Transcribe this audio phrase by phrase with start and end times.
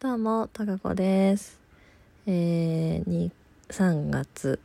[0.00, 1.58] どうも、たかこです。
[2.26, 3.32] えー、に
[3.68, 4.58] 3月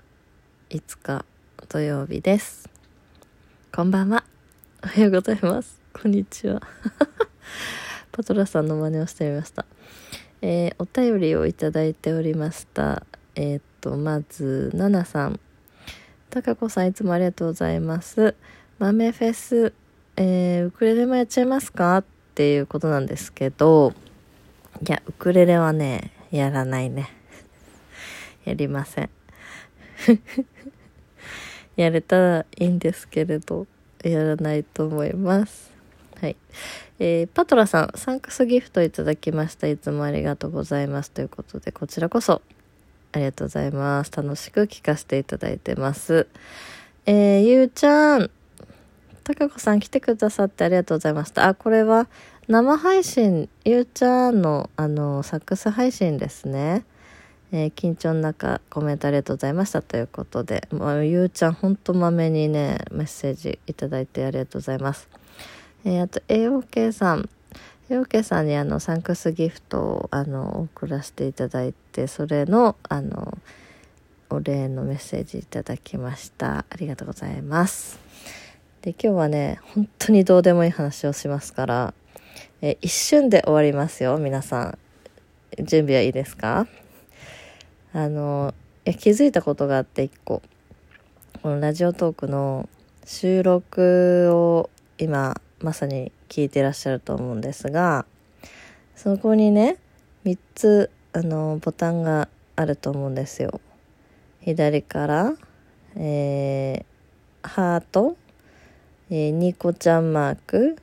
[0.69, 1.23] 5日
[1.69, 2.69] 土曜日です。
[3.73, 4.25] こんばんは。
[4.83, 5.79] おはようございます。
[5.93, 6.61] こんにちは。
[8.11, 9.65] パトラさんの真似をしてみました。
[10.41, 13.03] えー、お便りをいただいておりました。
[13.35, 15.39] えーっと、まず、ななさん。
[16.29, 18.35] たかこさんいつもありがとうございます。
[18.77, 19.73] 豆フェス、
[20.17, 21.99] えー、ウクレレもやっちゃいますか？
[21.99, 22.03] っ
[22.35, 23.93] ていうことなんですけど、
[24.81, 27.09] いや、ウクレレはね、やらないね。
[28.45, 29.09] やりません。
[31.75, 33.67] やれたらいいんですけれど、
[34.03, 35.71] やらないと思います。
[36.21, 36.37] はい。
[36.97, 39.67] えー、パトラさん、サンクスギフトいただきました。
[39.67, 41.11] いつもありがとうございます。
[41.11, 42.41] ということで、こちらこそ、
[43.11, 44.11] ありがとうございます。
[44.15, 46.27] 楽しく聞かせていただいてます。
[47.05, 48.31] えー、ゆうちゃん、
[49.25, 51.47] たかこさん来てくださってありがとうございました。
[51.47, 52.07] あ、これは
[52.49, 56.83] 生配信、ゆうちゃんのあの、サックス配信ですね。
[57.51, 65.07] えー緊張の中コメントありがとうございましたということで、もうゆうちゃんほんとまめにね、メッセージいただいてありがとうございます。
[65.85, 67.29] えーあと AOK さん、
[67.91, 73.37] AOK さんにあの、サンクスギフトをあの、送らせていただいて、それのあの、
[74.31, 76.65] お礼のメッセージいただきました。
[76.67, 77.99] ありがとうございます。
[78.81, 81.93] で今日はね本当にどうでもいい話をしますから、
[82.61, 84.77] え一瞬で終わりますよ皆さん。
[85.63, 86.67] 準備はいいですか？
[87.93, 88.53] あの
[88.85, 90.41] い気づいたことがあって一個。
[91.41, 92.67] このラジオトークの
[93.05, 98.05] 収録を今まさに聞いてらっしゃると思うんですが
[98.95, 99.77] そこにね
[100.25, 103.61] 3つあのボタンがあると思うんですよ。
[104.41, 105.33] 左から、
[105.95, 106.85] えー
[107.41, 108.17] ハート
[109.09, 110.75] えーニコちゃんマーク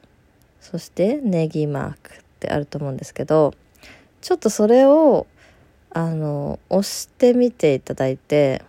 [0.69, 3.55] そしてネギマークってあると思うんですけど
[4.21, 5.29] ちょっとそれを
[5.91, 8.65] あの押してみていただいて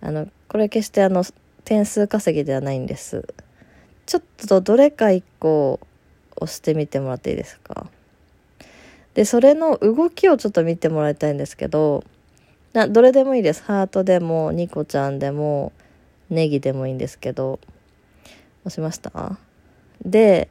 [0.00, 1.24] あのこれ決してあの
[1.64, 3.26] 点数稼ぎではないんです。
[4.06, 5.80] ちょっとどれか1個
[6.36, 7.86] 押してみてもらっていいですか？
[9.14, 12.04] でそれの動きをちょっと見てもらいたいんですけど
[12.72, 13.64] などれでもいいです。
[13.64, 15.72] ハートでもニコちゃんでも
[16.30, 17.58] ネギでもいいんですけど
[18.64, 19.38] 押しました？
[20.04, 20.48] で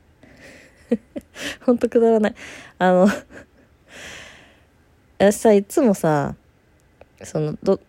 [1.66, 2.36] ほんとくだらない。
[2.78, 3.08] あの
[5.20, 6.36] 私さいつもさ
[7.24, 7.80] そのど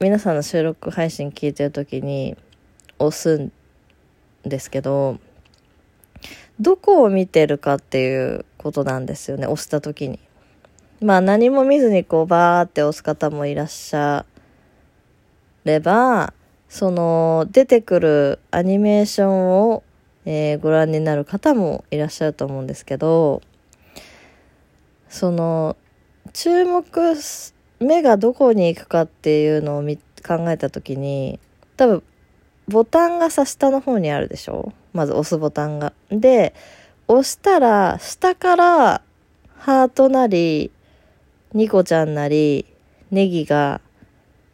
[0.00, 2.36] 皆さんの収録配信聞いてる時に
[2.98, 3.52] 押すん
[4.42, 5.18] ですけど
[6.60, 10.18] どこを見てるかっていうことなんですよね押した時に。
[11.00, 14.24] まあ何も見ずにこうバーって押す方もいらっしゃ
[15.64, 16.32] れば
[16.68, 19.82] その出てくるアニメーションを、
[20.26, 23.42] えーご覧になる方もいらっしゃると思うんですけど
[25.08, 25.76] その
[26.32, 26.84] 注目
[27.80, 31.38] 目がどこに行くかっていうのを見考えた時に
[31.76, 32.02] 多分
[32.66, 34.72] ボタンがさ下の方にあるでしょ？
[34.94, 35.92] まず押すボタンが。
[36.08, 36.54] で
[37.08, 39.02] 押したら下から
[39.58, 40.70] ハートなり
[41.52, 42.64] ニコちゃんなり
[43.10, 43.82] ネギが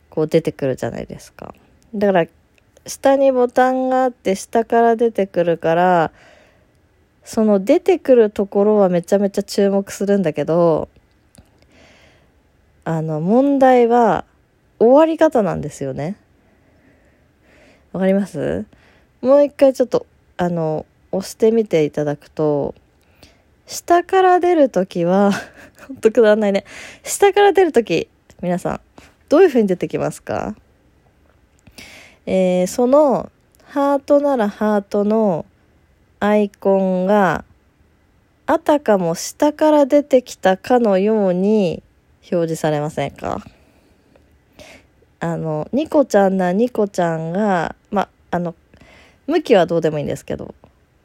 [0.08, 1.54] こう出てくるじゃないですか。
[1.94, 2.26] だから
[2.86, 6.12] 下にボタンがあって下から出てくるから
[7.24, 10.88] その出てくるところはめちゃめちゃ注目するんだけど
[12.84, 14.24] あの問題は
[14.78, 16.16] 終わり方なんですよね。
[17.92, 18.64] わかります？
[19.20, 20.06] もう一回ちょっと
[20.38, 22.74] あの押してみていただくと
[23.66, 25.32] 下から出るときは
[25.86, 26.64] ほんとくだらないね。
[27.04, 28.08] 下から出るとき
[28.40, 28.80] 皆さん
[29.28, 30.56] どういう風に出てきますか？
[32.26, 33.30] えーその
[33.64, 35.46] ハートならハートの
[36.18, 37.44] アイコンが
[38.46, 41.82] あたかも下から出てきたかのように
[42.32, 43.40] 表示されませんか？
[45.20, 48.54] あのニコちゃんなニコちゃんがまあの
[49.26, 50.54] 向きはどうでもいいんですけど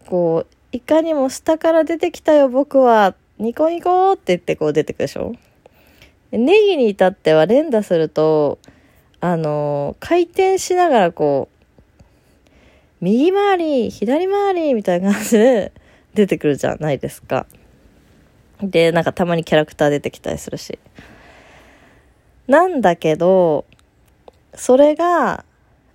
[0.08, 5.36] こういかにも下から出てきたよ僕はニコニコって言ってこう出てくるでしょ？
[6.32, 8.58] ネギに至っては連打すると
[9.28, 12.04] あの回転しながらこう
[13.02, 15.72] 右回り左回りみたいな感じで
[16.14, 17.48] 出てくるじゃないですか。
[18.62, 20.78] でなんかたまにキャラクター出てきたりするし。
[22.48, 23.66] なんだけど
[24.54, 25.44] それが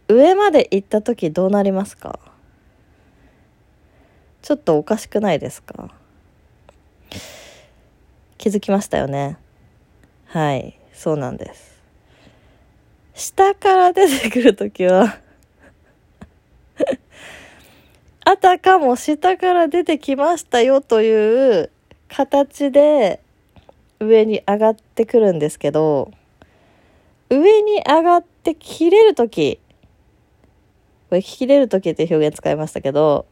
[0.09, 2.19] 上まで行った時どうなりますか？
[4.43, 5.89] ちょっとおかしくないですか？
[8.39, 9.37] 気づきましたよね。
[10.27, 11.70] はいそうなんです。
[13.21, 15.19] 下から出てくる時は
[18.25, 21.71] あたかも下から出てきましたよという
[22.09, 23.21] 形で
[23.99, 26.11] 上に上がってくるんですけど、
[27.29, 29.61] 上に上がって切れるとき、
[31.11, 33.27] これ切れるときって表現使いましたけど、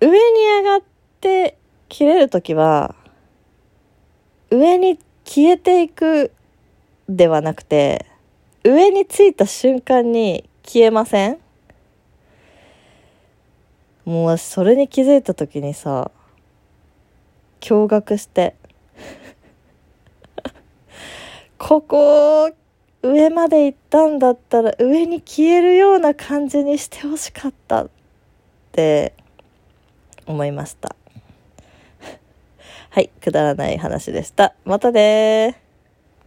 [0.00, 0.82] 上に上がっ
[1.20, 1.56] て
[1.88, 2.96] 切れるときは、
[4.50, 6.32] 上に消えていく
[7.08, 8.06] ではなくて、
[8.68, 11.38] 上についた瞬間に消えません？
[14.04, 16.10] もうそれに気づいた時にさ、
[17.60, 18.56] 驚愕して。
[21.58, 22.50] ここ、
[23.02, 27.90] 上まで行ったんだったら上に消えるような感じにしてほしかったっ
[28.72, 29.14] て
[30.26, 30.96] 思いました。
[32.90, 34.56] はい、くだらない話でした。
[34.64, 35.65] またね